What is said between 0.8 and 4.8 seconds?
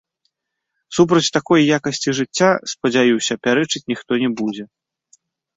Супраць такой якасці жыцця, спадзяюся, пярэчыць ніхто не будзе.